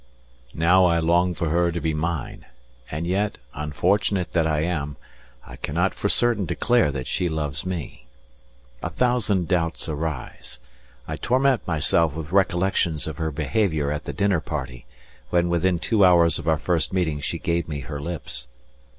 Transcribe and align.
How 0.59 0.85
I 0.85 0.97
long 0.97 1.35
for 1.35 1.49
her 1.51 1.71
to 1.71 1.79
be 1.79 1.93
mine, 1.93 2.47
and 2.89 3.05
yet, 3.05 3.37
unfortunate 3.53 4.31
that 4.31 4.47
I 4.47 4.61
am, 4.61 4.95
I 5.45 5.57
cannot 5.57 5.93
for 5.93 6.09
certain 6.09 6.47
declare 6.47 6.89
that 6.89 7.05
she 7.05 7.29
loves 7.29 7.67
me. 7.67 8.07
A 8.81 8.89
thousand 8.89 9.47
doubts 9.47 9.87
arise. 9.87 10.57
I 11.07 11.17
torment 11.17 11.67
myself 11.67 12.15
with 12.15 12.31
recollections 12.31 13.05
of 13.05 13.17
her 13.17 13.29
behaviour 13.29 13.91
at 13.91 14.05
the 14.05 14.13
dinner 14.13 14.39
party, 14.39 14.87
when 15.29 15.49
within 15.49 15.77
two 15.77 16.03
hours 16.03 16.39
of 16.39 16.47
our 16.47 16.57
first 16.57 16.91
meeting 16.91 17.19
she 17.19 17.37
gave 17.37 17.67
me 17.67 17.81
her 17.81 18.01
lips. 18.01 18.47